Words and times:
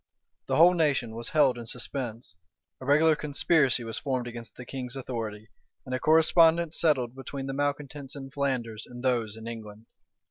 The 0.47 0.55
whole 0.55 0.73
nation 0.73 1.13
was 1.13 1.29
held 1.29 1.59
in 1.59 1.67
suspense; 1.67 2.33
a 2.79 2.85
regular 2.87 3.15
conspiracy 3.15 3.83
was 3.83 3.99
formed 3.99 4.25
against 4.25 4.55
the 4.55 4.65
king's 4.65 4.95
authority, 4.95 5.49
and 5.85 5.93
a 5.93 5.99
correspondence 5.99 6.81
settled 6.81 7.13
between 7.15 7.45
the 7.45 7.53
malecontents 7.53 8.15
in 8.15 8.31
Flanders 8.31 8.87
and 8.87 9.03
those 9.03 9.37
in 9.37 9.47
England. 9.47 9.85